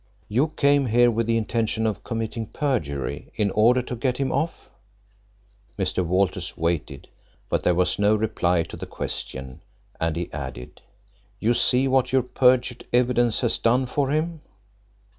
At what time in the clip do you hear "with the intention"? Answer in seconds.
1.11-1.85